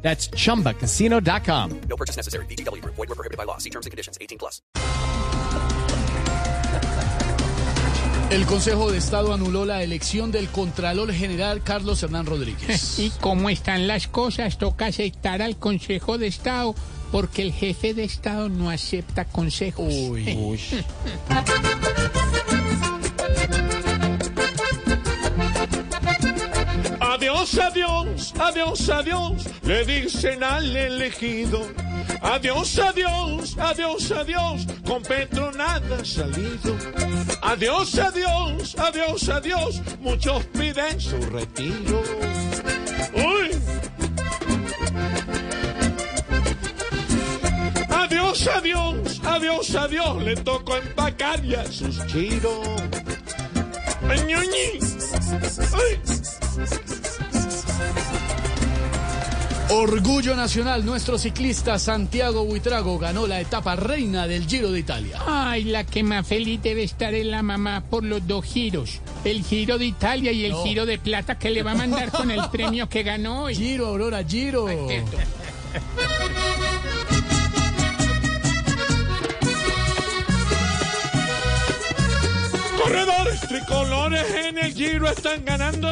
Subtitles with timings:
[0.00, 1.80] That's chumbacasino.com.
[1.88, 2.46] No purchase necessary.
[2.46, 2.82] BGW.
[2.84, 3.58] Void were prohibited by law.
[3.58, 4.16] See terms and conditions.
[4.20, 4.62] 18 plus.
[8.30, 12.98] El Consejo de Estado anuló la elección del Contralor General Carlos Hernán Rodríguez.
[12.98, 16.74] Y cómo están las cosas, toca aceptar al Consejo de Estado,
[17.10, 19.94] porque el jefe de Estado no acepta consejos.
[19.94, 20.58] Uy.
[27.48, 31.60] Adiós, adiós, adiós, adiós, le dicen al elegido.
[32.20, 36.76] Adiós, adiós, adiós, adiós, con Petro nada ha salido.
[37.40, 42.02] Adiós, adiós, adiós, adiós, muchos piden su retiro.
[43.14, 43.50] Uy.
[47.88, 52.66] Adiós, adiós, adiós, adiós, le tocó empacar ya sus chiros.
[54.26, 54.78] Ñoñi.
[55.72, 56.97] Ay.
[59.70, 65.20] Orgullo nacional, nuestro ciclista Santiago Buitrago ganó la etapa reina del Giro de Italia.
[65.26, 69.00] Ay, la que más feliz debe estar es la mamá por los dos giros.
[69.24, 70.64] El giro de Italia y el No.
[70.64, 73.54] giro de plata que le va a mandar con el premio que ganó hoy.
[73.56, 74.68] Giro, Aurora, Giro.
[82.82, 85.88] Corredores tricolores en el Giro están ganando.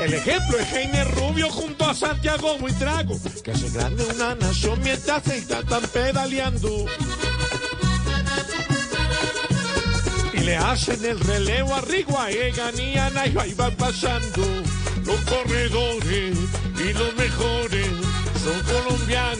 [0.00, 5.22] El ejemplo es Heiner Rubio junto a Santiago Buitrago, que hace grande una nación mientras
[5.24, 6.86] se están pedaleando.
[10.32, 14.42] Y le hacen el relevo a Riguaegan y a Nairo, ahí van pasando.
[15.04, 16.36] Los corredores
[16.78, 17.88] y los mejores
[18.42, 19.39] son colombianos.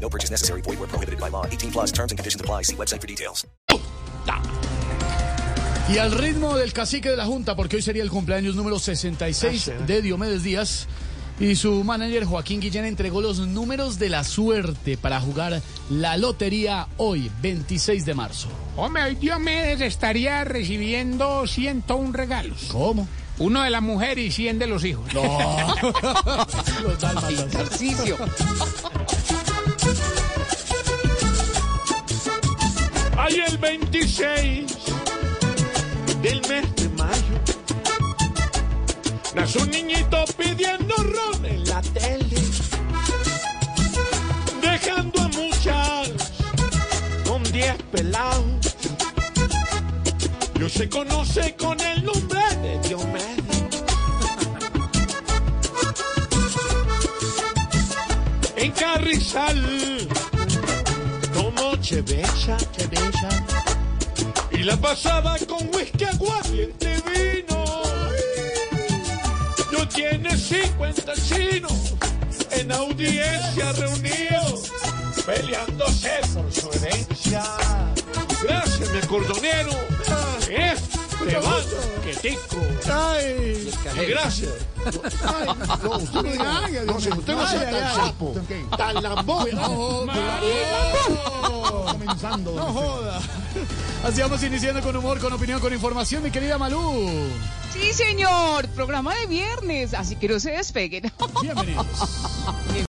[0.00, 0.62] No purchase necessary.
[0.62, 1.46] Void were prohibited by law.
[1.46, 2.62] 18 plus terms and conditions apply.
[2.62, 3.46] See website for details.
[5.92, 9.72] Y al ritmo del cacique de la Junta, porque hoy sería el cumpleaños número 66
[9.86, 10.86] de Diomedes Díaz.
[11.40, 16.86] Y su manager Joaquín Guillén entregó los números de la suerte para jugar la lotería
[16.98, 18.48] hoy, 26 de marzo.
[18.76, 22.68] Hombre, hoy Diomedes estaría recibiendo 101 regalos.
[22.70, 23.08] ¿Cómo?
[23.38, 25.12] Uno de la mujer y 100 de los hijos.
[25.14, 25.22] No.
[26.82, 26.98] Los.
[33.16, 34.66] Hay el 26
[36.22, 37.36] del mes de mayo.
[39.34, 42.40] Nace un niñito pidiendo ron en la tele.
[44.60, 46.10] Dejando a muchas
[47.26, 48.76] con 10 pelados.
[50.58, 53.39] Yo se conoce con el nombre de Diomedes.
[58.60, 60.06] En Carrizal
[61.32, 63.28] tomó chevesa, chevesa.
[64.50, 67.82] Y la pasaba con whisky, aguardiente, vino.
[69.72, 71.94] Yo tiene 50 chinos
[72.50, 74.70] en audiencia reunidos,
[75.24, 77.42] peleándose por su herencia.
[78.42, 79.79] Gracias, mi cordonero.
[82.22, 83.70] Ay.
[84.08, 84.50] Gracias.
[85.82, 88.34] No, usted no diga, no, usted no sea tan sapo,
[88.76, 89.48] tan lambón.
[89.54, 90.06] No,
[91.86, 92.52] comenzando.
[92.52, 93.20] No joda.
[94.04, 97.10] Así vamos iniciando con humor, con opinión, con información, mi querida Malú.
[97.72, 101.10] Sí, señor, programa de viernes, así que no se despeguen.
[101.40, 101.86] Bienvenidos.